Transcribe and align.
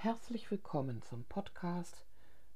Herzlich 0.00 0.48
willkommen 0.52 1.02
zum 1.02 1.24
Podcast 1.24 2.06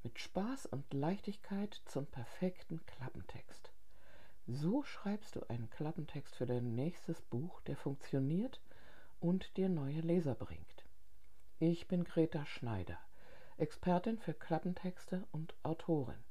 mit 0.04 0.20
Spaß 0.20 0.66
und 0.66 0.94
Leichtigkeit 0.94 1.82
zum 1.86 2.06
perfekten 2.06 2.86
Klappentext. 2.86 3.72
So 4.46 4.84
schreibst 4.84 5.34
du 5.34 5.40
einen 5.48 5.68
Klappentext 5.68 6.36
für 6.36 6.46
dein 6.46 6.76
nächstes 6.76 7.20
Buch, 7.20 7.60
der 7.62 7.76
funktioniert 7.76 8.60
und 9.18 9.56
dir 9.56 9.68
neue 9.68 10.02
Leser 10.02 10.36
bringt. 10.36 10.84
Ich 11.58 11.88
bin 11.88 12.04
Greta 12.04 12.46
Schneider, 12.46 12.98
Expertin 13.56 14.20
für 14.20 14.34
Klappentexte 14.34 15.26
und 15.32 15.52
Autorin. 15.64 16.22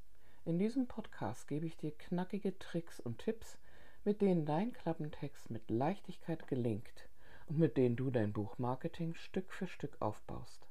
In 0.45 0.59
diesem 0.59 0.87
Podcast 0.87 1.49
gebe 1.49 1.65
ich 1.65 1.75
dir 1.75 1.91
knackige 1.91 2.57
Tricks 2.57 3.01
und 3.01 3.17
Tipps, 3.19 3.57
mit 4.05 4.21
denen 4.21 4.45
dein 4.45 4.71
Klappentext 4.71 5.49
mit 5.49 5.69
Leichtigkeit 5.69 6.47
gelingt 6.47 7.09
und 7.47 7.59
mit 7.59 7.75
denen 7.75 7.97
du 7.97 8.11
dein 8.11 8.31
Buchmarketing 8.31 9.13
Stück 9.15 9.51
für 9.51 9.67
Stück 9.67 9.97
aufbaust. 10.01 10.70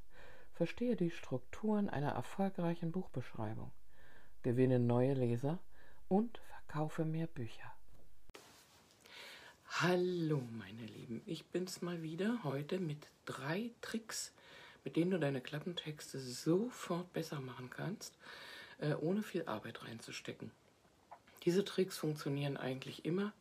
Verstehe 0.61 0.95
die 0.95 1.11
Strukturen 1.11 1.89
einer 1.89 2.11
erfolgreichen 2.11 2.93
Buchbeschreibung, 2.93 3.73
gewinne 4.43 4.79
neue 4.79 5.15
Leser 5.15 5.59
und 6.11 6.39
verkaufe 6.51 7.07
mehr 7.07 7.29
Bücher. 7.29 7.75
Hallo 9.71 10.43
meine 10.59 10.85
Lieben, 10.85 11.23
ich 11.25 11.47
bin's 11.47 11.81
mal 11.81 12.03
wieder 12.03 12.45
heute 12.45 12.79
mit 12.79 13.07
drei 13.25 13.71
Tricks, 13.81 14.35
mit 14.85 14.97
denen 14.97 15.13
du 15.13 15.19
deine 15.19 15.41
Klappentexte 15.41 16.21
sofort 16.21 17.11
besser 17.15 17.41
machen 17.41 17.71
kannst, 17.71 18.13
äh, 18.81 18.93
ohne 18.93 19.23
viel 19.23 19.47
Arbeit 19.47 19.83
reinzustecken. 19.87 20.51
Diese 21.47 21.65
Tricks 21.65 21.97
funktionieren 21.97 22.59
eigentlich 22.59 23.07
immer 23.07 23.33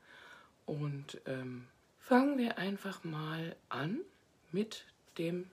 und 0.66 1.20
ähm, 1.26 1.68
fangen 2.00 2.38
wir 2.38 2.58
einfach 2.58 3.04
mal 3.04 3.58
an 3.68 4.00
mit 4.54 4.86
dem 5.18 5.52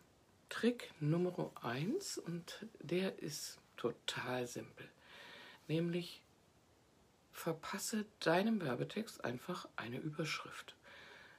Trick 0.49 0.93
Nummer 1.01 1.51
1 1.63 2.19
und 2.19 2.67
der 2.81 3.19
ist 3.21 3.59
total 3.77 4.47
simpel. 4.47 4.89
Nämlich 5.69 6.23
verpasse 7.33 8.07
deinem 8.21 8.61
Werbetext 8.63 9.25
einfach 9.25 9.69
eine 9.77 9.99
Überschrift. 9.99 10.75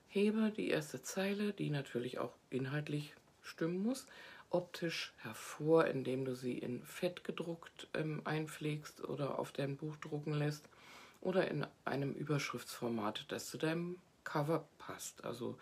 Hebe 0.07 0.51
die 0.55 0.69
erste 0.69 1.01
Zeile, 1.01 1.53
die 1.53 1.69
natürlich 1.69 2.19
auch 2.19 2.33
inhaltlich 2.49 3.13
stimmen 3.41 3.81
muss, 3.81 4.05
optisch 4.49 5.13
hervor, 5.17 5.85
indem 5.85 6.25
du 6.25 6.35
sie 6.35 6.57
in 6.57 6.83
Fett 6.83 7.23
gedruckt 7.23 7.87
ähm, 7.93 8.21
einpflegst 8.23 9.03
oder 9.03 9.39
auf 9.39 9.51
dein 9.51 9.77
Buch 9.77 9.95
drucken 9.97 10.33
lässt 10.33 10.69
oder 11.21 11.49
in 11.49 11.65
einem 11.83 12.13
Überschriftsformat, 12.13 13.25
das 13.29 13.49
zu 13.49 13.57
deinem 13.57 13.97
Cover 14.23 14.67
passt. 14.77 15.25
Also 15.25 15.57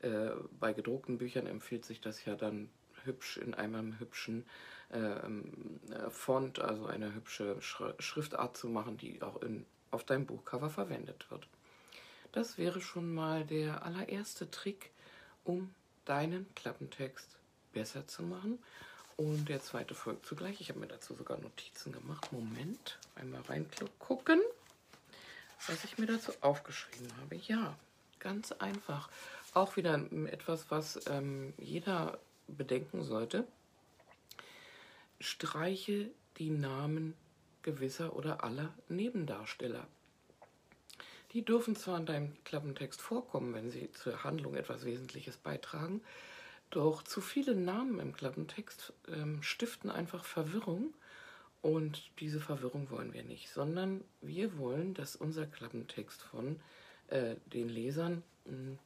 äh, 0.00 0.30
bei 0.58 0.72
gedruckten 0.72 1.18
Büchern 1.18 1.46
empfiehlt 1.46 1.84
sich 1.84 2.00
das 2.00 2.24
ja 2.24 2.34
dann 2.34 2.68
hübsch 3.04 3.36
in 3.36 3.54
einem 3.54 3.98
hübschen 3.98 4.44
ähm, 4.92 5.80
äh, 5.90 6.10
Font, 6.10 6.58
also 6.58 6.86
eine 6.86 7.14
hübsche 7.14 7.56
Schriftart 7.60 8.56
zu 8.56 8.68
machen, 8.68 8.96
die 8.96 9.22
auch 9.22 9.42
in, 9.42 9.66
auf 9.90 10.04
deinem 10.04 10.26
Buchcover 10.26 10.70
verwendet 10.70 11.30
wird. 11.30 11.46
Das 12.32 12.58
wäre 12.58 12.80
schon 12.80 13.14
mal 13.14 13.44
der 13.44 13.84
allererste 13.84 14.50
Trick, 14.50 14.90
um 15.44 15.72
deinen 16.04 16.52
Klappentext 16.54 17.36
besser 17.72 18.06
zu 18.06 18.22
machen. 18.22 18.58
Und 19.16 19.48
der 19.48 19.62
zweite 19.62 19.94
folgt 19.94 20.26
zugleich. 20.26 20.60
Ich 20.60 20.70
habe 20.70 20.80
mir 20.80 20.88
dazu 20.88 21.14
sogar 21.14 21.38
Notizen 21.38 21.92
gemacht. 21.92 22.32
Moment, 22.32 22.98
einmal 23.14 23.42
reingucken, 23.42 24.40
was 25.68 25.84
ich 25.84 25.98
mir 25.98 26.06
dazu 26.06 26.32
aufgeschrieben 26.40 27.08
habe. 27.20 27.36
Ja, 27.36 27.76
ganz 28.18 28.50
einfach. 28.52 29.08
Auch 29.52 29.76
wieder 29.76 29.94
etwas, 30.26 30.70
was 30.70 31.00
ähm, 31.06 31.54
jeder 31.58 32.18
bedenken 32.48 33.02
sollte, 33.02 33.46
streiche 35.20 36.10
die 36.38 36.50
Namen 36.50 37.14
gewisser 37.62 38.14
oder 38.14 38.44
aller 38.44 38.74
Nebendarsteller. 38.88 39.86
Die 41.32 41.44
dürfen 41.44 41.74
zwar 41.74 41.98
in 41.98 42.06
deinem 42.06 42.44
Klappentext 42.44 43.00
vorkommen, 43.00 43.54
wenn 43.54 43.70
sie 43.70 43.90
zur 43.90 44.22
Handlung 44.22 44.54
etwas 44.54 44.84
Wesentliches 44.84 45.36
beitragen, 45.36 46.00
doch 46.70 47.02
zu 47.02 47.20
viele 47.20 47.54
Namen 47.54 47.98
im 47.98 48.12
Klappentext 48.12 48.92
ähm, 49.08 49.42
stiften 49.42 49.90
einfach 49.90 50.24
Verwirrung 50.24 50.94
und 51.62 52.10
diese 52.20 52.40
Verwirrung 52.40 52.90
wollen 52.90 53.12
wir 53.14 53.24
nicht, 53.24 53.48
sondern 53.48 54.04
wir 54.20 54.58
wollen, 54.58 54.94
dass 54.94 55.16
unser 55.16 55.46
Klappentext 55.46 56.22
von 56.22 56.60
äh, 57.08 57.36
den 57.46 57.68
Lesern 57.68 58.22
mh, 58.44 58.52
hm, 58.52 58.78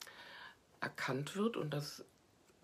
erkannt 0.81 1.37
wird 1.37 1.57
und 1.57 1.71
dass 1.71 2.05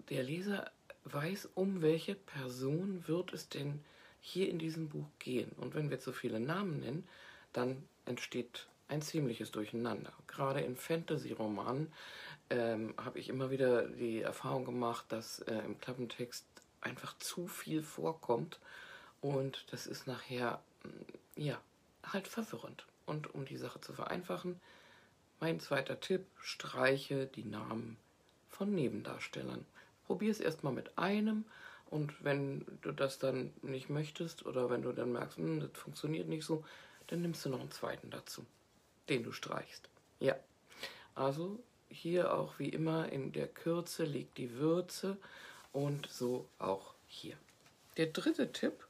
der 0.08 0.22
Leser 0.22 0.70
weiß, 1.04 1.50
um 1.54 1.82
welche 1.82 2.14
Person 2.14 3.04
wird 3.06 3.32
es 3.32 3.48
denn 3.48 3.80
hier 4.20 4.48
in 4.48 4.58
diesem 4.58 4.88
Buch 4.88 5.08
gehen. 5.18 5.52
Und 5.58 5.74
wenn 5.74 5.90
wir 5.90 6.00
zu 6.00 6.12
viele 6.12 6.40
Namen 6.40 6.80
nennen, 6.80 7.06
dann 7.52 7.82
entsteht 8.06 8.66
ein 8.88 9.02
ziemliches 9.02 9.50
Durcheinander. 9.50 10.12
Gerade 10.26 10.60
in 10.60 10.76
Fantasy-Romanen 10.76 11.92
ähm, 12.50 12.94
habe 12.96 13.18
ich 13.18 13.28
immer 13.28 13.50
wieder 13.50 13.86
die 13.86 14.22
Erfahrung 14.22 14.64
gemacht, 14.64 15.06
dass 15.08 15.40
äh, 15.40 15.58
im 15.58 15.78
Klappentext 15.78 16.46
einfach 16.80 17.16
zu 17.18 17.46
viel 17.48 17.82
vorkommt 17.82 18.58
und 19.20 19.64
das 19.70 19.86
ist 19.86 20.06
nachher, 20.06 20.60
mm, 20.82 21.40
ja, 21.40 21.58
halt 22.02 22.28
verwirrend. 22.28 22.86
Und 23.06 23.34
um 23.34 23.44
die 23.46 23.56
Sache 23.56 23.80
zu 23.80 23.94
vereinfachen, 23.94 24.60
mein 25.40 25.60
zweiter 25.60 26.00
Tipp, 26.00 26.26
streiche 26.38 27.26
die 27.26 27.44
Namen 27.44 27.96
von 28.50 28.74
Nebendarstellern. 28.74 29.64
Probier 30.06 30.30
es 30.30 30.40
erstmal 30.40 30.72
mit 30.72 30.96
einem 30.98 31.44
und 31.90 32.24
wenn 32.24 32.64
du 32.82 32.92
das 32.92 33.18
dann 33.18 33.52
nicht 33.62 33.90
möchtest 33.90 34.46
oder 34.46 34.70
wenn 34.70 34.82
du 34.82 34.92
dann 34.92 35.12
merkst, 35.12 35.38
hm, 35.38 35.60
das 35.60 35.70
funktioniert 35.74 36.28
nicht 36.28 36.44
so, 36.44 36.64
dann 37.06 37.22
nimmst 37.22 37.44
du 37.44 37.50
noch 37.50 37.60
einen 37.60 37.70
zweiten 37.70 38.10
dazu, 38.10 38.44
den 39.08 39.22
du 39.22 39.32
streichst. 39.32 39.88
Ja, 40.20 40.36
also 41.14 41.58
hier 41.88 42.34
auch 42.34 42.58
wie 42.58 42.68
immer 42.68 43.10
in 43.12 43.32
der 43.32 43.46
Kürze 43.46 44.04
liegt 44.04 44.38
die 44.38 44.54
Würze 44.54 45.16
und 45.72 46.08
so 46.10 46.48
auch 46.58 46.94
hier. 47.06 47.36
Der 47.96 48.06
dritte 48.06 48.52
Tipp, 48.52 48.86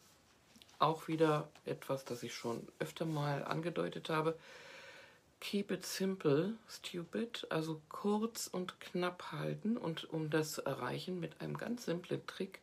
auch 0.78 1.08
wieder 1.08 1.48
etwas, 1.66 2.04
das 2.04 2.22
ich 2.22 2.34
schon 2.34 2.66
öfter 2.78 3.04
mal 3.04 3.44
angedeutet 3.44 4.08
habe, 4.08 4.38
Keep 5.44 5.72
it 5.72 5.84
simple, 5.84 6.54
stupid, 6.66 7.46
also 7.50 7.82
kurz 7.90 8.46
und 8.46 8.80
knapp 8.80 9.30
halten 9.30 9.76
und 9.76 10.08
um 10.08 10.30
das 10.30 10.52
zu 10.52 10.64
erreichen 10.64 11.20
mit 11.20 11.38
einem 11.42 11.58
ganz 11.58 11.84
simplen 11.84 12.26
Trick, 12.26 12.62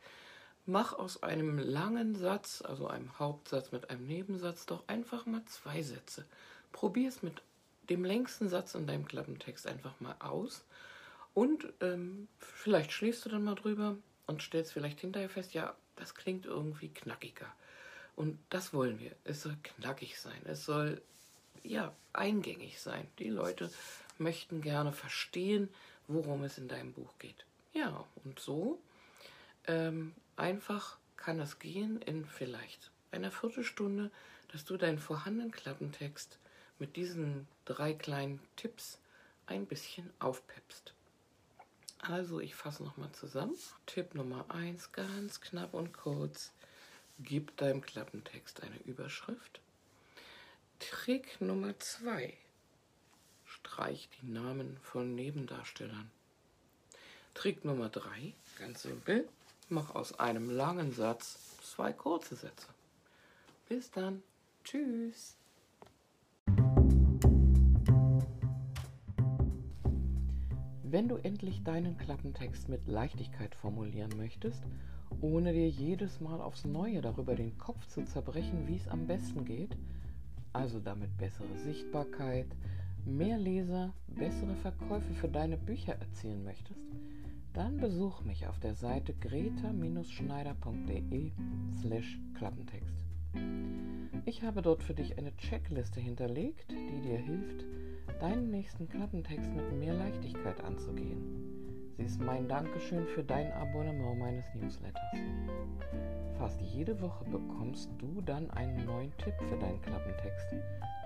mach 0.66 0.94
aus 0.94 1.22
einem 1.22 1.60
langen 1.60 2.16
Satz, 2.16 2.64
also 2.64 2.88
einem 2.88 3.20
Hauptsatz 3.20 3.72
mit 3.72 3.92
einem 3.92 4.08
Nebensatz, 4.08 4.66
doch 4.66 4.84
einfach 4.88 5.28
mal 5.28 5.46
zwei 5.46 5.84
Sätze. 5.84 6.26
Probier 6.72 7.10
es 7.10 7.22
mit 7.22 7.44
dem 7.92 8.04
längsten 8.04 8.50
Satz 8.50 8.74
in 8.74 8.88
deinem 8.88 9.06
Klappentext 9.06 9.68
einfach 9.68 10.00
mal 10.00 10.16
aus 10.18 10.66
und 11.36 11.72
ähm, 11.82 12.28
vielleicht 12.40 12.94
schläfst 12.94 13.24
du 13.26 13.30
dann 13.30 13.44
mal 13.44 13.54
drüber 13.54 13.96
und 14.26 14.42
stellst 14.42 14.74
vielleicht 14.74 15.02
hinterher 15.02 15.30
fest, 15.30 15.54
ja, 15.54 15.76
das 15.98 16.16
klingt 16.16 16.48
irgendwie 16.48 16.90
knackiger. 16.90 17.54
Und 18.16 18.40
das 18.50 18.74
wollen 18.74 19.00
wir. 19.00 19.16
Es 19.24 19.44
soll 19.44 19.56
knackig 19.62 20.20
sein. 20.20 20.42
Es 20.46 20.66
soll 20.66 21.00
ja, 21.64 21.94
eingängig 22.14 22.80
sein. 22.80 23.08
Die 23.20 23.30
Leute 23.30 23.72
möchten 24.18 24.62
gerne 24.62 24.92
verstehen, 24.92 25.70
worum 26.08 26.44
es 26.44 26.58
in 26.58 26.68
deinem 26.68 26.94
Buch 26.94 27.14
geht. 27.20 27.46
Ja, 27.74 28.06
und 28.24 28.40
so 28.40 28.80
ähm, 29.68 30.14
einfach 30.36 30.98
kann 31.18 31.40
es 31.40 31.60
gehen 31.60 32.02
in 32.02 32.26
vielleicht 32.26 32.92
einer 33.12 33.32
Viertelstunde, 33.32 34.12
dass 34.52 34.66
du 34.66 34.78
deinen 34.78 35.00
vorhandenen 35.00 35.52
Klappentext 35.52 36.38
mit 36.80 36.96
diesen 36.96 37.48
drei 37.66 37.94
kleinen 37.94 38.40
Tipps 38.56 39.00
ein 39.46 39.66
bisschen 39.66 40.10
aufpeppst. 40.20 40.94
Also, 42.00 42.40
ich 42.40 42.56
fasse 42.56 42.84
nochmal 42.84 43.12
zusammen. 43.12 43.56
Tipp 43.86 44.16
Nummer 44.16 44.46
1, 44.50 44.92
ganz 44.92 45.40
knapp 45.40 45.76
und 45.76 45.94
kurz. 45.94 46.52
Gib 47.20 47.56
deinem 47.58 47.82
Klappentext 47.82 48.64
eine 48.64 48.78
Überschrift. 48.86 49.62
Trick 50.90 51.40
Nummer 51.40 51.78
zwei. 51.78 52.34
Streich 53.46 54.10
die 54.20 54.26
Namen 54.26 54.78
von 54.82 55.14
Nebendarstellern. 55.14 56.10
Trick 57.36 57.64
Nummer 57.64 57.90
drei, 57.90 58.34
ganz 58.58 58.82
simpel, 58.82 59.30
mach 59.70 59.94
aus 59.94 60.20
einem 60.20 60.50
langen 60.50 60.92
Satz 60.92 61.38
zwei 61.62 61.94
kurze 61.94 62.36
Sätze. 62.36 62.68
Bis 63.70 63.92
dann. 63.92 64.24
Tschüss. 64.64 65.38
Wenn 70.84 71.08
du 71.08 71.18
endlich 71.18 71.64
deinen 71.64 71.96
Klappentext 71.96 72.70
mit 72.70 72.88
Leichtigkeit 72.88 73.54
formulieren 73.54 74.18
möchtest, 74.18 74.64
ohne 75.22 75.54
dir 75.54 75.70
jedes 75.70 76.20
Mal 76.22 76.42
aufs 76.42 76.66
Neue 76.66 77.02
darüber 77.02 77.36
den 77.36 77.56
Kopf 77.60 77.86
zu 77.86 78.04
zerbrechen, 78.04 78.68
wie 78.68 78.78
es 78.78 78.88
am 78.88 79.06
besten 79.06 79.46
geht, 79.46 79.78
also 80.54 80.80
damit 80.80 81.18
bessere 81.18 81.58
Sichtbarkeit, 81.58 82.48
mehr 83.06 83.38
Leser, 83.38 83.94
bessere 84.08 84.56
Verkäufe 84.56 85.14
für 85.14 85.28
deine 85.28 85.58
Bücher 85.58 85.94
erzielen 85.94 86.44
möchtest, 86.44 86.80
dann 87.54 87.78
besuch 87.78 88.24
mich 88.24 88.48
auf 88.48 88.60
der 88.60 88.74
Seite 88.76 89.14
greta-schneider.de 89.14 91.32
slash 91.82 92.20
Klappentext. 92.36 93.04
Ich 94.26 94.44
habe 94.44 94.62
dort 94.62 94.84
für 94.84 94.94
dich 94.94 95.18
eine 95.18 95.36
Checkliste 95.38 96.00
hinterlegt, 96.00 96.72
die 96.72 97.02
dir 97.02 97.18
hilft, 97.18 97.66
deinen 98.20 98.52
nächsten 98.52 98.88
Klappentext 98.88 99.52
mit 99.54 99.74
mehr 99.74 99.94
Leichtigkeit 99.94 100.64
anzugehen. 100.64 101.94
Sie 101.98 102.04
ist 102.04 102.22
mein 102.22 102.48
Dankeschön 102.48 103.08
für 103.08 103.24
dein 103.24 103.52
Abonnement 103.52 104.20
meines 104.20 104.46
Newsletters. 104.56 105.02
Fast 106.42 106.60
jede 106.60 107.00
Woche 107.00 107.24
bekommst 107.26 107.88
du 108.00 108.20
dann 108.20 108.50
einen 108.50 108.84
neuen 108.84 109.16
Tipp 109.18 109.36
für 109.48 109.58
deinen 109.58 109.80
Klappentext, 109.84 110.56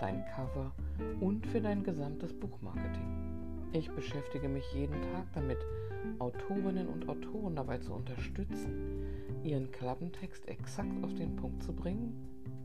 dein 0.00 0.24
Cover 0.34 0.72
und 1.20 1.46
für 1.46 1.60
dein 1.60 1.82
gesamtes 1.82 2.32
Buchmarketing. 2.32 3.68
Ich 3.72 3.90
beschäftige 3.90 4.48
mich 4.48 4.64
jeden 4.72 4.98
Tag 5.02 5.26
damit, 5.34 5.58
Autorinnen 6.20 6.88
und 6.88 7.06
Autoren 7.06 7.54
dabei 7.54 7.76
zu 7.76 7.92
unterstützen, 7.92 9.04
ihren 9.44 9.70
Klappentext 9.72 10.48
exakt 10.48 11.04
auf 11.04 11.12
den 11.12 11.36
Punkt 11.36 11.62
zu 11.62 11.74
bringen, 11.74 12.14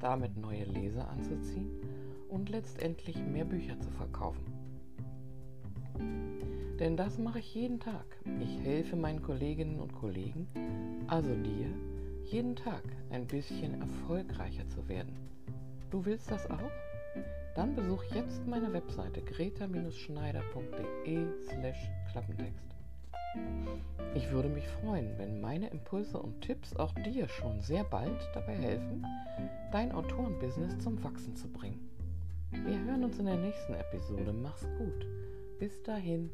damit 0.00 0.38
neue 0.38 0.64
Leser 0.64 1.06
anzuziehen 1.10 1.68
und 2.30 2.48
letztendlich 2.48 3.22
mehr 3.26 3.44
Bücher 3.44 3.78
zu 3.78 3.90
verkaufen. 3.90 4.46
Denn 6.80 6.96
das 6.96 7.18
mache 7.18 7.40
ich 7.40 7.54
jeden 7.54 7.78
Tag. 7.78 8.06
Ich 8.40 8.58
helfe 8.60 8.96
meinen 8.96 9.20
Kolleginnen 9.20 9.80
und 9.80 9.92
Kollegen, 9.92 10.48
also 11.08 11.34
dir, 11.34 11.68
jeden 12.24 12.56
Tag 12.56 12.82
ein 13.10 13.26
bisschen 13.26 13.80
erfolgreicher 13.80 14.68
zu 14.68 14.88
werden. 14.88 15.14
Du 15.90 16.04
willst 16.04 16.30
das 16.30 16.50
auch? 16.50 16.70
Dann 17.54 17.76
besuch 17.76 18.02
jetzt 18.14 18.46
meine 18.46 18.72
Webseite 18.72 19.22
greta-schneider.de 19.22 21.26
slash 21.48 21.90
Klappentext. 22.10 22.74
Ich 24.14 24.30
würde 24.30 24.48
mich 24.48 24.66
freuen, 24.68 25.18
wenn 25.18 25.40
meine 25.40 25.68
Impulse 25.68 26.18
und 26.18 26.40
Tipps 26.40 26.74
auch 26.76 26.94
dir 26.94 27.28
schon 27.28 27.60
sehr 27.60 27.84
bald 27.84 28.18
dabei 28.32 28.54
helfen, 28.54 29.04
dein 29.72 29.92
Autorenbusiness 29.92 30.78
zum 30.78 31.02
Wachsen 31.02 31.36
zu 31.36 31.48
bringen. 31.48 31.90
Wir 32.50 32.78
hören 32.84 33.04
uns 33.04 33.18
in 33.18 33.26
der 33.26 33.36
nächsten 33.36 33.74
Episode. 33.74 34.32
Mach's 34.32 34.66
gut. 34.78 35.06
Bis 35.58 35.82
dahin. 35.82 36.30